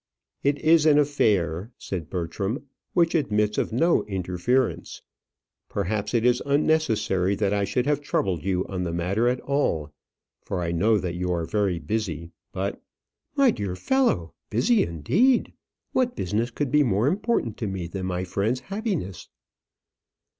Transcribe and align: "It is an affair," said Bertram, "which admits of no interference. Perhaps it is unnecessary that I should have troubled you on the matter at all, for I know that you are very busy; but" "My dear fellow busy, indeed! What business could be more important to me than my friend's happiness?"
"It 0.41 0.57
is 0.57 0.87
an 0.87 0.97
affair," 0.97 1.69
said 1.77 2.09
Bertram, 2.09 2.65
"which 2.93 3.13
admits 3.13 3.59
of 3.59 3.71
no 3.71 4.03
interference. 4.05 5.03
Perhaps 5.69 6.15
it 6.15 6.25
is 6.25 6.41
unnecessary 6.43 7.35
that 7.35 7.53
I 7.53 7.65
should 7.65 7.85
have 7.85 8.01
troubled 8.01 8.43
you 8.43 8.65
on 8.65 8.81
the 8.81 8.93
matter 8.93 9.27
at 9.27 9.39
all, 9.41 9.93
for 10.43 10.59
I 10.63 10.71
know 10.71 10.97
that 10.97 11.13
you 11.13 11.31
are 11.31 11.45
very 11.45 11.77
busy; 11.77 12.31
but" 12.51 12.81
"My 13.35 13.51
dear 13.51 13.75
fellow 13.75 14.33
busy, 14.49 14.81
indeed! 14.81 15.53
What 15.91 16.15
business 16.15 16.49
could 16.49 16.71
be 16.71 16.81
more 16.81 17.05
important 17.05 17.55
to 17.57 17.67
me 17.67 17.85
than 17.85 18.07
my 18.07 18.23
friend's 18.23 18.61
happiness?" 18.61 19.29